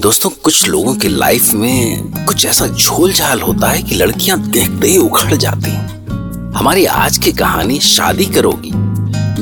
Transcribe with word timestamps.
दोस्तों, 0.00 0.30
कुछ 0.30 0.68
लोगों 0.68 0.94
की 0.94 1.08
लाइफ 1.08 1.52
में 1.52 2.02
कुछ 2.24 2.46
ऐसा 2.46 2.66
झोल 2.66 3.12
झाल 3.12 3.40
होता 3.40 3.68
है 3.70 3.82
कि 3.82 3.94
लड़कियाँ 3.94 4.50
देखते 4.50 4.88
ही 4.88 4.98
उखड़ 4.98 5.34
जाती 5.34 5.70
हैं। 5.70 6.06
हमारी 6.52 6.84
आज 6.84 7.18
की 7.18 7.32
कहानी 7.32 7.80
शादी 7.80 8.24
करोगी। 8.26 8.70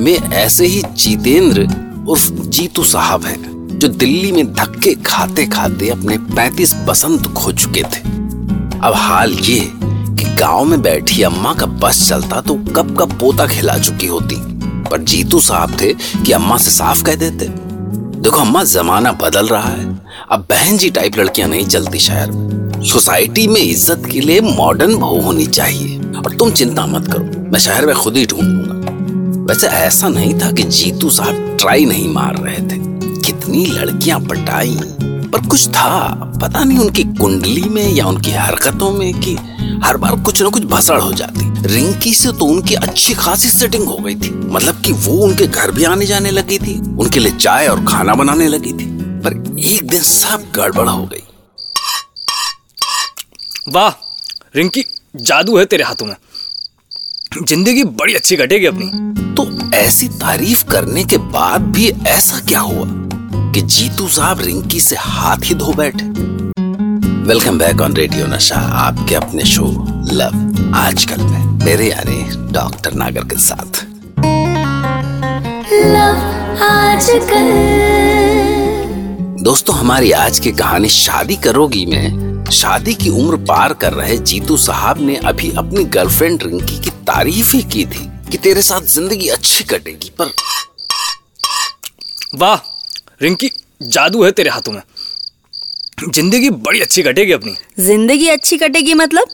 में 0.01 0.33
ऐसे 0.33 0.67
ही 0.67 0.83
जीतेंद्र 0.93 1.69
उर्फ़ 2.09 2.33
जीतू 2.33 2.85
साहब 2.85 3.25
हैं, 3.25 3.69
जो 3.79 3.89
दिल्ली 3.89 4.33
में 4.33 4.55
धक्के 4.55 4.95
खाते 4.95 5.47
खाते 5.47 5.89
अपने 5.89 6.19
35 6.19 6.75
बसंत 6.75 7.27
खो 7.27 7.53
चुके 7.53 7.83
थे। 7.83 8.01
अब 8.83 8.93
हाल 8.97 9.33
ये 9.33 9.73
कि 9.85 10.25
गाँव 10.25 10.65
में 10.65 10.83
बैठी 10.83 11.23
अम्मा 11.23 11.55
का 11.55 11.67
बस 11.67 12.09
चलता 12.09 12.41
तो 12.41 12.55
कब 12.55 12.97
का 12.99 13.05
पोता 13.05 13.47
खिला 13.47 13.79
चुकी 13.79 14.07
होती। 14.07 14.37
पर 14.91 15.01
जीतू 15.01 15.41
साहब 15.41 15.81
थे 15.81 15.95
कि 15.95 16.33
अम्मा 16.33 16.57
से 16.57 16.71
साफ़ 16.71 17.05
कह 17.05 17.15
देते। 17.15 17.69
देखो, 18.21 18.41
अम्मा 18.41 18.65
जमाना 18.65 19.13
बदल 19.13 19.47
रहा 19.47 19.69
है। 19.69 20.08
अब 20.33 20.41
बहन 20.41 20.77
जी 20.79 20.89
टाइप 20.91 21.17
लड़कियाँ 21.19 21.49
नहीं 21.49 21.67
चलती 21.67 21.99
शहर 21.99 22.31
में 22.31 22.83
सोसाइटी 22.85 23.47
में 23.49 23.61
इज़्ज़त 23.61 24.03
के 24.11 24.21
लिए 24.21 24.41
मॉडर्न 24.41 24.95
बहू 24.97 25.21
होनी 25.21 25.47
चाहिए। 25.47 25.99
और 26.19 26.33
तुम 26.33 26.51
चिंता 26.51 26.85
मत 26.87 27.07
करो, 27.13 27.25
मैं 27.53 27.59
शहर 27.59 27.87
में 27.87 27.95
खुद 27.95 28.17
ही 28.17 28.25
ढूंढ 28.27 28.43
लूँगा 28.43 29.45
वैसे 29.45 29.67
ऐसा 29.67 30.09
नहीं 30.09 30.35
था 30.41 30.51
कि 30.53 30.63
जीतू 30.63 31.11
साहब 31.11 31.57
ट्राई 31.61 31.85
नहीं 31.85 32.09
मार 32.09 32.37
रहे 32.37 32.59
थे। 32.59 32.79
कितनी 33.23 33.65
लड़कियाँ 33.67 34.21
पटाई। 34.21 34.77
पर 35.33 35.47
कुछ 35.49 35.69
था, 35.69 36.11
पता 36.43 36.65
नहीं 36.65 36.79
उनकी 36.79 37.05
कुंडली 37.05 37.63
में 37.63 37.89
या 37.89 38.07
उनकी 38.07 38.31
हरकतों 38.31 38.91
में 38.93 39.21
कि 39.21 39.35
हर 39.85 39.97
बार 39.97 40.21
कुछ 40.23 40.43
ना 40.43 40.49
कुछ 40.49 40.65
भसड़ 40.65 41.01
हो 41.01 41.13
जाती। 41.13 41.47
रिंकी 41.67 42.15
से 42.15 42.33
तो 42.33 42.45
उनकी 42.45 42.75
अच्छी 42.75 43.15
खासी 43.15 43.49
सेटिंग 43.49 43.85
हो 43.85 43.97
गई 43.97 44.15
थी। 44.15 44.31
मतलब 44.31 44.83
कि 44.83 44.93
वो 44.93 45.17
उनके 45.25 45.47
घर 45.47 45.71
भी 45.71 45.85
आने 45.85 46.07
जाने 46.07 46.31
लगी 46.31 46.59
थी, 46.59 46.79
उनके 46.99 47.21
लिए 47.21 47.33
चाय 47.33 47.67
और 47.67 47.85
खाना 47.85 48.15
बनाने 48.15 48.49
लगी 48.49 48.73
थी। 48.73 48.88
पर 49.19 49.33
एक 49.59 49.87
दिन 49.89 50.03
सब 50.03 50.53
गड़बड़ 50.55 50.89
हो 50.89 51.07
गई। 51.07 51.23
वाह 53.73 53.91
रिंकी 54.57 54.85
जादू 55.17 55.57
है 55.59 55.65
तेरे 55.65 55.85
हाथों 55.85 56.07
में। 56.07 56.17
ज़िंदगी 57.49 57.85
बड़ी 57.85 58.15
अच्छी 58.15 58.37
कटेगी 58.37 58.67
अपनी। 58.67 58.87
तो 59.35 59.71
ऐसी 59.77 60.09
तारीफ़ 60.09 60.65
करने 60.65 61.05
के 61.05 61.17
बाद 61.17 61.63
भी 61.63 61.89
ऐसा 62.07 62.39
क्या 62.41 62.61
हुआ 62.61 62.87
कि 63.53 63.61
जीतू 63.61 64.09
साहब 64.09 64.41
रिंकी 64.41 64.81
से 64.81 64.97
हाथ 64.99 65.45
ही 65.45 65.55
धो 65.55 65.73
बैठे? 65.73 66.05
वेलकम 67.29 67.59
बैक 67.59 67.81
ऑन 67.81 67.97
रेडियो 67.97 68.27
नशा 68.27 68.61
आपके 68.79 69.15
अपने 69.15 69.45
शो 69.45 69.67
लव 70.13 70.75
आजकल 70.77 71.23
में। 71.23 71.65
मेरे 71.65 71.91
यानी 71.91 72.53
डॉक्टर 72.53 72.93
नागर 72.93 73.25
के 73.25 73.37
साथ। 73.37 73.87
दोस्तों 79.49 79.75
हमारी 79.75 80.11
आज 80.13 80.39
की 80.39 80.51
कहानी 80.53 80.89
शादी 80.89 81.37
करोगी 81.37 81.85
में 81.87 82.45
शादी 82.53 82.95
की 82.95 83.11
उम्र 83.11 83.37
पार 83.45 83.73
कर 83.75 83.93
रहे 83.93 84.17
जीतू 84.21 84.57
साहब 84.57 85.01
ने 85.01 85.15
अभी 85.27 85.51
अपनी 85.59 85.85
गर्लफ्रेंड 85.95 86.43
रिंकी 86.43 86.79
की 86.81 86.91
तारीफ़ 87.07 87.55
ही 87.57 87.63
की 87.65 87.85
थी 87.85 88.05
कि 88.31 88.39
तेरे 88.39 88.63
साथ 88.63 88.81
ज़िंदगी 88.95 89.29
अच्छी 89.29 89.65
कटेगी 89.65 90.11
पर 90.19 90.33
वाह 92.35 92.57
रिंकी 93.23 93.51
जादू 93.89 94.25
है 94.25 94.31
तेरे 94.33 94.51
हाथों 94.51 94.73
में। 94.73 94.83
ज़िंदगी 96.11 96.51
बड़ी 96.51 96.81
अच्छी 96.81 97.03
कटेगी 97.03 97.33
अपनी। 97.33 97.57
ज़िंदगी 97.81 98.29
अच्छी 98.29 98.59
कटेगी 98.59 98.95
मतलब? 98.95 99.29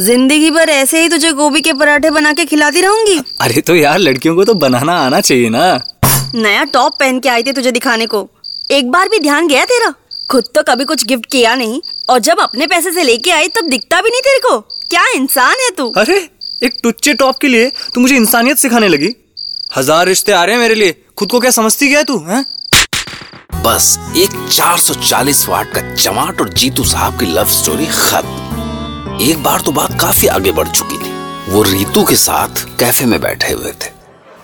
ज़िंदगी 0.00 0.50
भर 0.50 0.70
ऐसे 0.70 1.02
ही 1.02 1.08
तुझे 1.08 1.32
गोभी 1.34 1.60
के 1.60 1.72
पराठे 1.74 2.10
बना 2.10 2.32
के 2.32 2.44
खिलाती 2.44 2.80
रहूँगी? 2.80 3.22
अरे 3.40 3.60
तो 3.60 3.76
यार 3.76 3.98
लड़कियों 3.98 4.36
को 4.36 4.44
तो 4.44 4.54
बनाना 4.56 4.98
आना 4.98 5.20
चाहिए 5.20 5.48
ना। 5.50 5.80
नया 6.34 6.64
टॉप 6.64 6.92
पहन 7.00 7.20
के 7.20 7.28
आई 7.28 7.42
थी 7.42 7.52
तुझे 7.52 7.72
दिखाने 7.72 8.06
को। 8.06 8.28
एक 8.70 8.90
बार 8.90 9.08
भी 9.08 9.18
ध्यान 9.18 9.48
गया 9.48 9.64
तेरा? 9.64 9.92
खुद 10.30 10.44
तो 10.54 10.62
कभी 10.62 10.84
कुछ 10.84 11.04
गिफ्ट 11.06 11.26
किया 11.26 11.54
नहीं 11.54 11.80
और 12.10 12.18
जब 12.18 12.38
अपने 12.40 12.66
पैसे 12.66 12.92
से 12.92 13.02
लेके 13.02 13.30
आई 13.30 13.48
तब 13.48 13.68
दिखता 13.68 14.00
भी 14.00 14.10
नहीं 14.10 14.20
तेरे 14.20 14.38
को। 14.38 14.58
क्या 14.60 15.04
इंसान 15.14 15.60
है 15.60 15.70
तू? 15.70 15.88
अरे 15.96 16.16
एक 16.62 16.78
टुच्चे 16.82 17.14
टॉप 17.14 17.38
के 17.38 17.48
लिए 17.48 17.70
तू 17.94 18.00
मुझे 18.00 18.16
इंसानियत 18.16 18.58
सिखाने 18.58 18.88
लगी। 18.88 19.14
हज़ार 19.76 20.06
रिश्ते 20.06 20.32
आ 20.32 20.44
रहे 20.44 20.54
हैं 20.54 20.62
मेरे 20.62 20.74
लिए। 20.74 21.04
खुद 21.18 21.30
को 21.30 21.40
क्या 21.40 21.50
समझती 21.50 21.88
क्या 21.88 21.98
है 21.98 22.04
तू 22.04 22.18
है? 22.18 22.44
बस 23.56 23.98
एक 24.16 24.30
440 24.50 25.48
वाट 25.48 25.72
का 25.74 25.94
चमाट 25.94 26.40
और 26.40 26.48
जीतू 26.48 26.84
साहब 26.84 27.18
की 27.20 27.26
लव 27.26 27.46
स्टोरी 27.46 27.86
खत्म। 27.86 29.18
एक 29.22 29.42
बार 29.42 29.60
तो 29.60 29.72
बात 29.72 30.00
काफ़ी 30.00 30.28
आगे 30.28 30.52
बढ़ 30.52 30.68
चुकी 30.68 30.96
थी। 30.96 31.12
वो 31.52 31.62
रीतू 31.62 32.04
के 32.04 32.16
साथ 32.16 32.64
कैफ़े 32.78 33.06
में 33.06 33.20
बैठे 33.20 33.52
हुए 33.52 33.72
थे। 33.72 33.90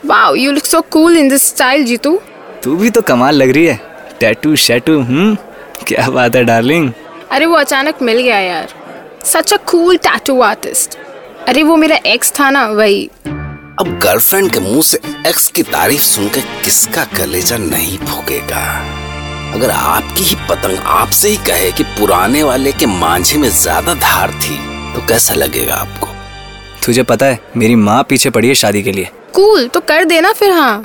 Wow, 0.08 0.30
you 0.36 0.56
look 0.56 0.66
so 0.66 0.82
cool 0.96 1.20
in 1.22 1.30
this 1.32 1.52
style, 1.54 1.84
Jitu. 1.86 2.20
तू 2.64 2.76
भी 2.76 2.90
तो 2.90 3.02
कमाल 3.02 3.34
लग 3.34 3.50
रही 3.50 3.64
है। 3.64 3.87
टैटू 4.20 4.54
शैटू 4.56 4.98
हम्म 5.00 5.36
क्या 5.86 6.08
बात 6.10 6.36
है 6.36 6.44
डार्लिंग 6.44 6.90
अरे 7.30 7.46
वो 7.46 7.56
अचानक 7.56 8.02
मिल 8.02 8.20
गया 8.20 8.38
यार। 8.38 8.68
Such 9.24 9.52
a 9.52 9.56
cool 9.66 9.96
tattoo 9.96 10.40
artist 10.40 10.96
अरे 11.48 11.62
वो 11.62 11.76
मेरा 11.76 11.98
एक्स 12.06 12.32
था 12.40 12.50
ना 12.50 12.66
वही। 12.68 13.10
अब 13.80 13.98
गर्लफ्रेंड 14.02 14.50
के 14.52 14.60
मुँह 14.60 14.82
से 14.82 14.98
एक्स 15.26 15.48
की 15.48 15.62
तारीफ़ 15.62 16.02
सुनकर 16.02 16.40
किसका 16.64 17.04
कलेजा 17.16 17.56
नहीं 17.56 17.98
फूकेगा? 17.98 18.64
अगर 19.54 19.70
आपकी 19.70 20.22
ही 20.22 20.36
पतंग 20.48 20.78
आपसे 20.86 21.28
ही 21.28 21.36
कहे 21.46 21.70
कि 21.72 21.84
पुराने 21.98 22.42
वाले 22.42 22.72
के 22.72 22.86
मांझे 22.86 23.38
में 23.38 23.48
ज़्यादा 23.50 23.94
धार 23.94 24.32
थी 24.34 24.58
तो 24.94 25.06
कैसा 25.06 25.34
लगेगा 25.34 25.74
आपको? 25.74 26.06
तुझे 26.86 27.02
पता 27.02 27.26
है 27.26 27.38
मेरी 27.56 27.74
माँ 27.76 28.02
पीछे 28.08 28.30
पड़ी 28.30 28.48
है 28.48 28.54
शादी 28.54 28.82
के 28.82 28.92
लिए। 28.92 29.08
कूल 29.34 29.60
cool, 29.60 29.72
तो 29.74 29.80
कर 29.80 30.04
देना 30.04 30.32
फिर 30.32 30.50
हाँ। 30.50 30.84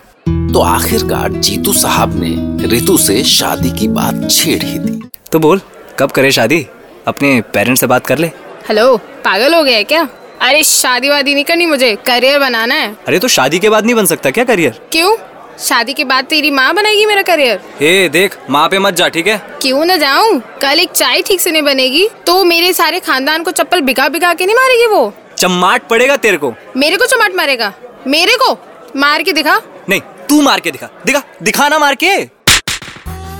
तो 0.53 0.61
आखिरकार 0.61 1.31
जीतू 1.45 1.71
साहब 1.73 2.11
ने 2.19 2.67
रितु 2.67 2.97
से 2.97 3.23
शादी 3.23 3.69
की 3.79 3.87
बात 3.87 4.27
छेड़ 4.31 4.61
ही 4.63 4.77
दी। 4.79 4.99
तो 5.31 5.39
बोल 5.39 5.61
कब 5.99 6.11
करे 6.11 6.31
शादी? 6.31 6.59
अपने 7.07 7.29
पेरेंट्स 7.53 7.81
से 7.81 7.87
बात 7.87 8.05
कर 8.07 8.17
ले। 8.17 8.27
हेलो 8.67 8.95
पागल 9.25 9.53
हो 9.55 9.63
गया 9.63 9.77
है 9.77 9.83
क्या? 9.83 10.07
अरे 10.41 10.63
शादी 10.63 11.09
वादी 11.09 11.33
नहीं 11.33 11.43
करनी 11.43 11.65
मुझे 11.65 11.93
करियर 12.07 12.39
बनाना 12.39 12.75
है। 12.75 12.93
अरे 13.07 13.19
तो 13.19 13.27
शादी 13.27 13.59
के 13.59 13.69
बाद 13.69 13.85
नहीं 13.85 13.95
बन 13.95 14.05
सकता 14.05 14.31
क्या 14.31 14.43
करियर 14.43 14.79
क्यों? 14.91 15.15
शादी 15.59 15.93
के 15.93 16.03
बाद 16.03 16.25
तेरी 16.25 16.51
माँ 16.51 16.73
बनाएगी 16.75 17.05
मेरा 17.05 17.21
करियर 17.21 17.59
ए 17.81 18.09
देख 18.09 18.37
माँ 18.49 18.67
पे 18.69 18.79
मत 18.79 18.93
जा 18.93 19.07
ठीक 19.07 19.27
है? 19.27 19.37
क्यों 19.61 19.85
न 19.85 19.97
जाऊँ? 19.99 20.39
कल 20.61 20.79
एक 20.79 20.91
चाय 20.91 21.21
ठीक 21.21 21.41
से 21.41 21.51
नहीं 21.51 21.63
बनेगी 21.63 22.07
तो 22.27 22.43
मेरे 22.45 22.73
सारे 22.73 22.99
खानदान 22.99 23.43
को 23.43 23.51
चप्पल 23.51 23.81
बिगा 23.81 24.07
बिगा 24.09 24.33
के 24.33 24.45
नहीं 24.45 24.55
मारेगी 24.55 24.87
वो? 24.87 25.13
चम्माट 25.37 25.87
पड़ेगा 25.89 26.17
तेरे 26.17 26.37
को। 26.37 26.53
मेरे 26.77 26.97
को 26.97 27.05
चमाट 27.05 27.35
मारेगा। 27.35 27.73
मेरे 28.07 28.37
को? 28.37 28.57
मार 28.95 29.23
के 29.23 29.33
दिखा। 29.33 29.61
नहीं 29.89 30.01
तू 30.33 30.41
मार 30.41 30.59
के 30.59 30.71
दिखा। 30.71 30.87
दिखा 31.05 31.23
दिखा 31.43 31.69
ना 31.69 31.79
मार 31.79 31.95
के। 31.95 32.25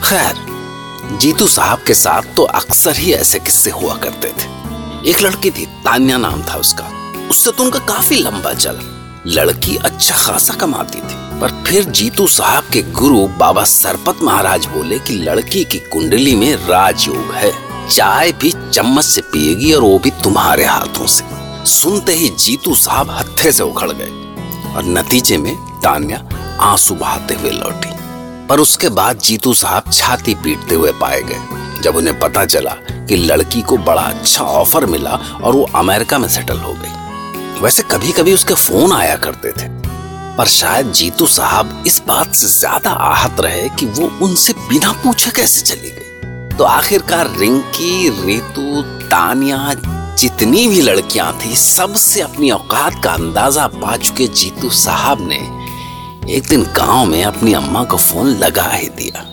खैर, 0.10 0.36
जीतू 1.18 1.48
साहब 1.48 1.84
के 1.88 1.94
साथ 1.94 2.36
तो 2.36 2.44
अक्सर 2.44 2.96
ही 2.96 3.14
ऐसे 3.14 3.40
किस्से 3.40 3.70
हुआ 3.70 3.96
करते 3.96 4.28
थे। 4.28 4.46
एक 5.10 5.22
लड़की 5.22 5.52
थी, 5.52 5.66
तान्या 5.66 6.18
नाम 6.18 6.42
था 6.42 6.56
उसका। 6.56 6.84
उससे 7.30 7.52
तो 7.52 7.64
उनका 7.64 7.80
काफ़ी 7.80 8.16
लंबा 8.16 8.54
चला। 8.54 9.24
लड़की 9.28 9.76
अच्छा 9.76 10.16
खासा 10.16 10.54
कमाती 10.54 10.98
थी। 10.98 11.42
पर 11.42 11.64
फिर 11.68 11.84
जीतू 11.84 12.28
साहब 12.28 12.64
के 12.74 12.82
गुरु 12.82 13.28
बाबा 13.28 13.64
सरपत 13.64 14.20
महाराज 14.24 14.66
बोले 14.66 15.00
कि 15.00 15.14
लड़की 15.14 15.64
की 15.64 15.80
कुंडली 15.80 16.36
में 16.36 16.56
राजयोग 16.56 17.32
है। 17.34 17.52
चाय 17.90 18.32
भी 18.32 18.54
चम्मच 18.74 19.06
से 19.06 19.22
पिएगी 19.22 19.74
और 19.74 19.82
वो 19.82 20.00
भी 20.00 20.10
तुम्हारे 20.10 20.66
हाथों 20.66 21.08
से। 21.08 21.24
सुनते 21.70 22.14
ही 22.14 22.30
जीतू 22.30 22.76
साहब 22.76 23.12
हत्थे 23.12 23.52
से 23.52 23.64
उखड़ 23.64 23.92
गए। 23.92 24.20
और 24.76 24.84
नतीजे 24.84 25.38
में 25.38 25.56
तान्या 25.56 26.30
आँसू 26.64 26.96
बहाते 26.96 27.34
हुए 27.36 27.52
लौटी। 27.52 27.90
पर 28.48 28.60
उसके 28.60 28.90
बाद 28.92 29.20
जीतू 29.20 29.54
साहब 29.54 29.92
छाती 29.92 30.36
पीटते 30.36 30.76
हुए 30.76 30.92
पाए 31.02 31.22
गए, 31.22 31.82
जब 31.82 31.96
उन्हें 31.96 32.20
पता 32.20 32.46
चला 32.46 32.72
कि 33.08 33.16
लड़की 33.16 33.62
को 33.62 33.78
बड़ा 33.80 34.02
अच्छा 34.02 34.44
ऑफ़र 34.44 34.86
मिला 34.86 35.12
और 35.12 35.56
वो 35.56 35.64
अमेरिका 35.76 36.18
में 36.18 36.28
सेटल 36.30 36.58
हो 36.58 36.74
गई। 36.74 37.62
वैसे 37.62 37.84
कभी 37.92 38.12
कभी 38.12 38.34
उसके 38.34 38.54
फ़ोन 38.56 38.94
आया 38.94 39.16
करते 39.18 39.52
थे, 39.52 39.68
पर 40.38 40.48
शायद 40.50 40.92
जीतू 40.92 41.28
साहब 41.28 41.84
इस 41.88 42.02
बात 42.08 42.34
से 42.34 42.48
ज़्यादा 42.50 42.92
आहत 43.08 43.42
रहे 43.42 43.68
कि 43.70 43.86
वो 43.88 44.10
उनसे 44.26 44.54
बिना 44.70 44.92
पूछे 45.04 45.32
कैसे 45.32 45.66
चली 45.66 45.90
गई। 45.90 46.58
तो 46.58 46.64
आखिरकार 46.66 47.30
रिंकी, 47.38 48.10
रितु, 48.26 48.82
तानिया, 49.06 49.74
जितनी 50.18 50.68
भी 50.68 50.82
लड़कियाँ 50.82 51.32
थी, 51.40 51.56
सबसे 51.56 52.22
अपनी 52.22 52.52
औकात 52.52 53.02
का 53.04 53.12
अंदाज़ा 53.14 53.68
पा 53.76 53.96
चुके 53.98 54.28
जीतू 54.30 54.70
साहब 54.78 55.28
ने 55.28 55.40
एक 56.30 56.44
दिन 56.44 56.64
गाँव 56.64 57.06
में 57.06 57.24
अपनी 57.24 57.54
अम्मा 57.54 57.84
को 57.84 57.98
फ़ोन 57.98 58.28
लगा 58.28 58.64
ही 58.64 58.88
दिया। 58.88 59.26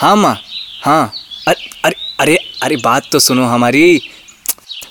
हाँ 0.00 0.16
माँ। 0.16 0.36
हाँ। 0.84 1.12
अरे 1.48 1.70
अरे 1.84 1.96
अरे 2.20 2.36
अरे, 2.62 2.76
बात 2.76 3.02
तो 3.12 3.18
सुनो 3.18 3.44
हमारी। 3.44 4.00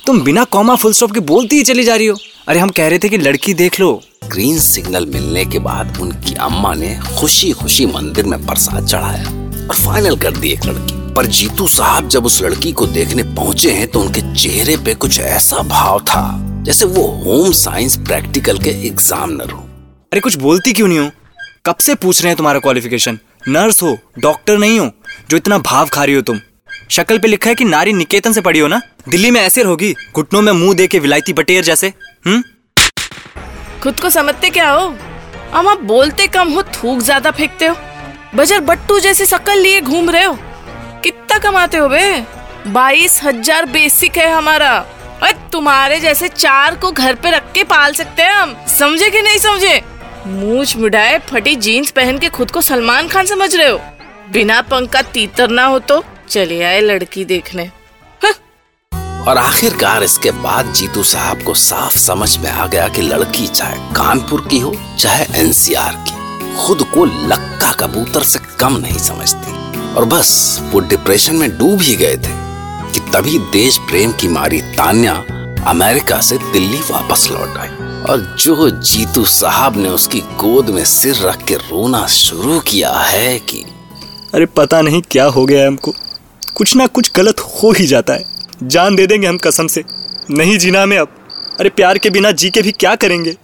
तुम 0.08 0.22
बिना 0.22 0.44
कॉमा 0.44 0.76
फुल 0.76 0.94
स्टॉप 0.94 1.12
के 1.12 1.20
बोलती 1.20 1.56
ही 1.56 1.64
चली 1.64 1.84
जा 1.84 1.96
रही 1.96 2.08
हो। 2.08 2.18
अरे, 2.48 2.60
हम 2.60 2.70
कह 2.70 2.88
रहे 2.88 3.00
थे 3.00 3.10
कि 3.10 3.18
लड़की 3.18 3.54
देख 3.54 3.80
लो। 3.80 4.02
ग्रीन 4.26 4.60
सिग्नल 4.60 5.06
मिलने 5.06 5.46
के 5.46 5.60
बाद 5.60 5.98
उनकी 6.02 6.34
अम्मा 6.34 6.74
ने 6.74 7.00
खुशी 7.20 7.52
खुशी 7.52 7.86
मंदिर 7.86 8.26
में 8.26 8.46
प्रसाद 8.48 8.88
चढ़ाया 8.88 9.26
और 9.70 9.76
फाइनल 9.76 10.16
कर 10.16 10.32
दी 10.32 10.50
एक 10.50 10.66
लड़की। 10.66 11.14
पर 11.14 11.26
जीतू 11.26 11.68
साहब 11.68 12.10
जब 12.10 12.26
उस 12.26 12.42
लड़की 12.42 12.72
को 12.72 12.88
देखने 12.88 13.24
पहुँचे 13.24 13.72
हैं 13.72 13.88
तो 13.88 14.02
उनके 14.02 14.22
चेहरे 14.36 14.78
पे 14.78 14.94
कुछ 14.94 15.20
ऐसा 15.20 15.62
भाव 15.62 16.00
था, 16.00 16.40
जैसे 16.64 16.86
वो 16.86 17.08
होम 17.26 17.52
साइंस 17.52 17.96
प्रैक्टिकल 17.98 18.58
के 18.58 18.70
एग्जामिनर 18.88 19.52
हो। 19.52 19.65
अरे 20.16 20.22
कुछ 20.22 20.36
बोलती 20.36 20.72
क्यों 20.74 20.88
नहीं 20.88 21.00
हो? 21.00 21.10
कब 21.66 21.78
से 21.78 21.94
पूछ 21.96 22.22
रहे 22.22 22.30
हैं 22.30 22.38
तुम्हारा 22.38 22.60
क्वालिफिकेशन 22.60 23.18
नर्स 23.48 23.82
हो 23.84 23.98
डॉक्टर 24.20 24.58
नहीं 24.58 24.80
हो, 24.80 24.90
जो 25.30 25.38
इतना 25.38 25.58
भाव 25.58 25.88
खा 25.88 26.04
रही 26.04 26.16
हो 26.16 26.22
तुम। 26.22 26.40
शक्ल 26.92 27.18
पे 27.18 27.28
लिखा 27.28 27.50
है 27.50 27.56
कि 27.56 27.66
नारी 27.66 27.94
निकेतन 27.94 28.34
से 28.34 28.42
पढ़ी 28.42 28.60
हो 28.60 28.68
ना? 28.68 28.80
दिल्ली 29.10 29.32
में 29.32 29.40
ऐसे 29.42 29.64
रहोगी, 29.64 29.94
घुटनों 30.16 30.42
में 30.42 30.52
मुँह 30.52 30.74
दे 30.74 30.88
के 30.88 31.00
विलायती 31.00 31.34
बटेर 31.34 31.64
जैसे। 31.64 31.88
हम्म? 32.28 32.42
खुद 33.84 34.00
को 34.00 34.10
समझते 34.10 34.50
क्या 34.50 34.70
हो? 34.70 34.88
हम 35.54 35.68
आप 35.68 35.82
बोलते 35.84 36.28
कम 36.28 36.54
हो, 36.54 36.64
थूक 36.64 37.00
ज़्यादा 37.00 37.32
फेंकते 37.32 37.66
हो। 37.66 37.76
बजर 38.36 38.60
बट्टू 38.62 39.00
जैसी 39.00 39.26
शक्ल 39.26 39.60
लिए 39.60 39.82
घूम 39.82 40.10
रहे 40.10 40.24
हो। 40.24 40.38
कितना 41.04 41.38
कमाते 41.40 41.78
हो 41.78 41.90
बे? 41.90 42.26
बाईस 42.68 43.20
हज़ार 43.24 43.66
बेसिक 43.66 44.18
है 44.18 44.32
हमारा। 44.32 44.74
अरे 45.24 45.34
तुम्हारे 45.52 46.00
जैसे 46.00 46.28
चार 46.28 46.76
को 46.76 46.92
घर 46.92 47.16
पे 47.16 47.32
रख 47.32 47.52
के 47.54 47.64
पाल 47.64 47.94
सकते 47.94 48.24
हैं 48.24 48.32
हम। 48.32 48.56
समझे 48.70 49.10
कि 49.10 49.22
नहीं 49.22 49.38
समझे? 49.38 49.82
मूछ 50.28 50.76
मिठाए 50.78 51.18
फटी 51.20 51.56
जीन्स 51.56 51.92
पहन 51.92 52.18
के 52.20 52.30
खुद 52.30 52.52
को 52.52 52.62
सलमान 52.62 53.08
खान 53.08 53.26
समझ 53.26 53.56
रहे 53.56 53.70
हो? 53.70 53.80
बिना 54.32 54.62
पंख 54.62 54.90
का 54.90 55.02
तीतर 55.02 55.50
ना 55.50 55.66
हो 55.66 55.80
तो 55.80 56.04
चले 56.30 56.62
आए 56.64 56.80
लड़की 56.82 57.26
देखने। 57.26 57.70
और 59.28 59.38
आखिरकार 59.38 60.04
इसके 60.04 60.32
बाद 60.32 60.74
जीतू 60.74 61.04
साहब 61.04 61.44
को 61.44 61.54
साफ़ 61.54 61.98
समझ 61.98 62.38
में 62.38 62.50
आ 62.52 62.66
गया 62.68 62.88
कि 62.88 63.02
लड़की 63.02 63.48
चाहे 63.48 63.78
कानपुर 63.94 64.48
की 64.52 64.60
हो, 64.60 64.76
चाहे 65.00 65.26
एनसीआर 65.36 65.94
की, 66.08 66.66
खुद 66.66 66.84
को 66.94 67.06
लक्का 67.06 67.72
कबूतर 67.72 68.24
से 68.24 68.40
कम 68.60 68.78
नहीं 68.78 69.00
समझती। 69.00 69.94
और 69.94 70.06
बस, 70.06 70.60
वो 70.64 70.80
डिप्रेशन 70.80 71.36
में 71.36 71.50
डूब 71.58 71.82
ही 71.82 71.96
गए 71.96 72.18
थे 72.18 72.36
कि 72.92 73.00
तभी 73.14 73.40
देश 73.52 73.78
प्रेम 73.78 74.12
की 74.12 74.28
मारी 74.28 74.62
तान्या 74.62 75.14
अमेरिका 75.68 76.22
से 76.22 76.38
दिल्ली 76.38 76.80
वापस 76.92 77.28
लौट 77.32 77.58
आई। 77.58 77.85
और 78.10 78.36
जो 78.40 78.70
जीतू 78.70 79.26
साहब 79.26 79.78
ने 79.78 79.90
उसकी 79.90 80.20
गोद 80.20 80.70
में 80.70 80.86
सिर 80.86 81.16
रख 81.16 81.46
के 81.46 81.54
रोना 81.54 82.06
शुरू 82.08 82.60
किया 82.60 82.92
है 82.92 83.40
कि 83.40 83.64
अरे 84.34 84.46
पता 84.46 84.82
नहीं 84.82 85.02
क्या 85.12 85.26
हो 85.26 85.46
गया 85.46 85.62
है 85.62 85.68
हमको। 85.68 85.94
कुछ 86.58 86.76
ना 86.76 86.88
कुछ 86.88 87.12
गलत 87.16 87.40
हो 87.40 87.72
ही 87.72 87.86
जाता 87.88 88.14
है। 88.14 88.26
जान 88.64 88.96
दे 88.96 89.08
देंगे 89.08 89.28
हम 89.28 89.38
कसम 89.38 89.68
से। 89.68 89.84
नहीं 90.32 90.58
जीना 90.58 90.82
हमें 90.82 90.98
अब। 90.98 91.08
अरे 91.60 91.70
प्यार 91.70 91.98
के 91.98 92.10
बिना 92.10 92.32
जी 92.32 92.50
के 92.50 92.62
भी 92.62 92.72
क्या 92.72 92.96
करेंगे? 92.96 93.36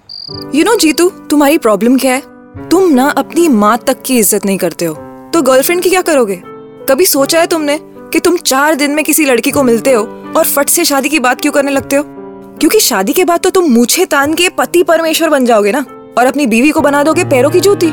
यू 0.56 0.64
नो 0.64 0.76
जीतू 0.76 1.10
तुम्हारी 1.10 1.58
प्रॉब्लम 1.58 1.98
क्या 1.98 2.14
है? 2.14 2.22
तुम 2.70 2.92
ना 2.92 3.10
अपनी 3.10 3.48
माँ 3.48 3.78
तक 3.78 4.02
की 4.02 4.20
इज़्ज़त 4.20 4.46
नहीं 4.46 4.58
करते 4.58 4.86
हो। 4.86 4.94
तो 5.34 5.42
गर्लफ्रेंड 5.42 5.84
की 5.84 5.90
क्या 5.90 6.02
करोगे? 6.02 6.42
कभी 6.90 7.06
सोचा 7.06 7.40
है 7.40 7.48
तुमने 7.48 7.80
कि 7.84 8.20
तुम 8.20 8.38
चार 8.38 8.76
दिन 8.76 8.92
में 8.92 9.06
किसी 9.06 9.26
लड़की 9.26 9.52
को 9.52 9.64
मिलते 9.64 9.92
हो 9.92 10.04
और 10.38 10.46
फट 10.46 10.70
से 10.70 10.86
शादी 10.86 11.10
की 11.10 11.20
बात 11.20 11.42
क्यों 11.42 11.54
करने 11.54 11.72
लगते 11.72 11.96
हो? 11.96 12.21
क्योंकि 12.62 12.80
शादी 12.80 13.14
के 13.14 13.24
बाद 13.26 13.40
तो 13.40 13.50
तुम 13.50 13.70
मूछे 13.72 14.04
तान 14.06 14.34
के 14.34 14.48
पति 14.50 14.82
परमेश्वर 14.84 15.30
बन 15.30 15.46
जाओगे 15.46 15.72
ना? 15.72 15.80
और 16.18 16.26
अपनी 16.26 16.46
बीवी 16.48 16.72
को 16.72 16.82
बना 16.82 17.02
दोगे 17.04 17.24
पैरों 17.24 17.50
की 17.52 17.60
जूती। 17.60 17.88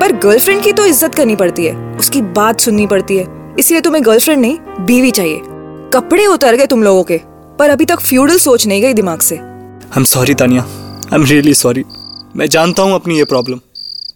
पर 0.00 0.12
गर्लफ्रेंड 0.14 0.62
की 0.62 0.72
तो 0.72 0.84
इज़्ज़त 0.86 1.14
करनी 1.14 1.34
पड़ती 1.36 1.64
है। 1.64 1.74
उसकी 1.98 2.20
बात 2.36 2.60
सुननी 2.60 2.86
पड़ती 2.86 3.16
है। 3.16 3.26
इसलिए 3.58 3.80
तुम्हें 3.80 4.04
गर्लफ्रेंड 4.06 4.40
नहीं 4.40 4.84
बीवी 4.86 5.10
चाहिए। 5.10 5.40
कपड़े 5.94 6.26
उतर 6.26 6.56
गए 6.56 6.66
तुम 6.66 6.82
लोगों 6.82 7.02
के। 7.02 7.18
पर 7.58 7.70
अभी 7.70 7.84
तक 7.84 8.00
फ्यूडल 8.00 8.38
सोच 8.38 8.66
नहीं 8.66 8.82
गई 8.82 8.94
दिमाग 8.94 9.20
से। 9.20 9.36
I 9.36 9.98
am 9.98 10.04
sorry 10.04 10.34
Tania. 10.34 10.62
I 10.62 11.14
am 11.14 11.24
really 11.24 11.54
sorry 11.54 11.84
मैं 12.36 12.48
जानता 12.48 12.82
हूँ 12.82 12.94
अपनी 12.94 13.18
ये 13.18 13.24
प्रॉब्लम 13.24 13.60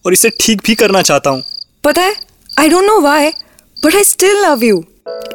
और 0.06 0.12
इसे 0.12 0.30
ठीक 0.40 0.62
भी 0.66 0.74
करना 0.74 1.02
चाहता 1.02 1.30
हूँ। 1.30 1.42
पता 1.84 2.02
है? 2.02 2.14
I 2.58 2.68
don't 2.68 2.84
know 2.84 3.00
why 3.00 3.30
but 3.76 3.96
I 3.96 4.04
still 4.04 4.44
love 4.44 4.64
you 4.64 4.82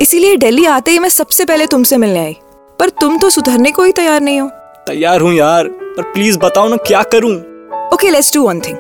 इसीलिए 0.02 0.38
दिल्ली 0.38 0.66
आते 0.68 0.92
ही 0.92 1.00
मैं 1.00 1.10
सबसे 1.10 1.46
पहले 1.46 1.68
तुमसे 1.68 1.98
मिलने 1.98 2.20
आई। 2.20 2.36
पर 2.80 2.90
तुम 3.02 3.20
तो 3.20 3.30
सुधरने 3.30 3.72
को 3.72 3.84
ही 3.84 3.92
तैयार 3.92 4.22
नहीं 4.22 4.40
हो। 4.40 4.50
तैयार 4.88 5.22
हूँ 5.22 5.34
यार 5.34 5.68
पर 5.68 6.04
प्लीज़ 6.04 6.38
बताओ 6.40 6.68
ना 6.70 6.76
क्या 6.88 7.02
करूँ? 7.14 7.34
Okay 7.94 8.10
let's 8.10 8.34
do 8.34 8.44
one 8.44 8.60
thing 8.60 8.78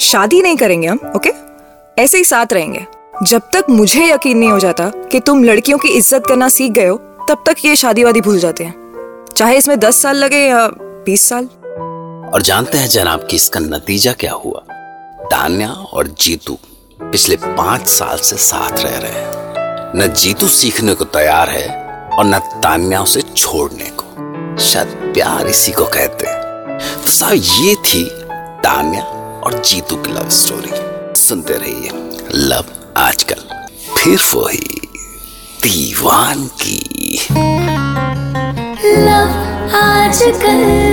शादी 0.00 0.40
नहीं 0.42 0.56
करेंगे 0.56 0.88
हम 0.88 0.98
ओके 1.16 1.30
okay? 1.30 1.98
ऐसे 1.98 2.18
ही 2.18 2.24
साथ 2.24 2.52
रहेंगे। 2.52 2.84
जब 3.22 3.42
तक 3.52 3.66
मुझे 3.70 4.04
यकीन 4.06 4.38
नहीं 4.38 4.50
हो 4.50 4.58
जाता 4.58 4.88
कि 5.12 5.20
तुम 5.20 5.42
लड़कियों 5.44 5.78
की 5.78 5.88
इज़्ज़त 5.88 6.26
करना 6.26 6.48
सीख 6.48 6.72
गए 6.72 6.86
हो 6.86 6.96
तब 7.28 7.42
तक 7.46 7.64
ये 7.64 7.76
शादी 7.76 8.04
वादी 8.04 8.20
भूल 8.20 8.38
जाते 8.38 8.64
हैं। 8.64 9.26
चाहे 9.36 9.56
इसमें 9.56 9.78
दस 9.80 10.02
साल 10.02 10.16
लगे 10.16 10.38
या 10.38 10.66
बीस 11.06 11.28
साल। 11.28 11.44
और 12.34 12.42
जानते 12.42 12.78
हैं 12.78 12.88
जनाब 12.88 13.26
कि 13.30 13.36
इसका 13.36 13.60
नतीजा 13.60 14.12
क्या 14.12 14.32
हुआ? 14.34 14.64
तान्या 15.24 15.68
और 15.68 16.08
जीतू 16.20 16.58
पिछले 17.00 17.36
पाँच 17.36 17.86
साल 17.88 18.18
से 18.18 18.36
साथ 18.36 18.84
रह 18.84 18.98
रहे 18.98 19.10
हैं। 19.12 19.92
न 19.96 20.12
जीतू 20.12 20.48
सीखने 20.50 20.94
को 20.94 21.04
तैयार 21.16 21.50
है 21.50 21.66
और 22.08 22.24
न 22.24 22.38
तान्या 22.62 23.02
उसे 23.02 23.20
छोड़ने। 23.36 23.90
शायद 24.62 24.88
प्यार 25.14 25.46
इसी 25.46 25.72
को 25.72 25.84
कहते 25.84 26.26
हैं। 26.26 26.42
तो 27.04 27.10
साहब 27.10 27.32
ये 27.32 27.74
थी 27.74 28.04
तान्या 28.64 29.02
और 29.44 29.62
जीतू 29.62 29.96
की 29.96 30.12
लव 30.12 30.28
स्टोरी 30.28 30.70
सुनते 31.20 31.54
रहिए। 31.54 31.90
लव 32.34 32.64
आजकल 32.96 33.66
फिर 33.98 34.18
वही 34.34 34.88
दीवान 35.62 36.46
की। 36.62 37.26
लव 38.84 39.28
आजकल। 39.76 40.92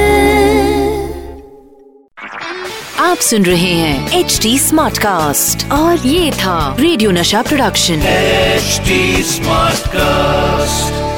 आप 3.00 3.18
सुन 3.18 3.46
रहे 3.46 3.74
हैं 3.74 4.20
एच 4.20 4.40
डी 4.42 4.60
स्मार्ट 4.60 4.98
कास्ट 4.98 5.72
और 5.72 6.08
ये 6.08 6.32
था 6.32 6.76
रेडियो 6.80 7.12
नशा 7.12 7.42
प्रोडक्शन 7.42 7.94
एचडी 7.94 9.24
स्मार्ट 9.24 9.80
Smartcast. 9.80 11.09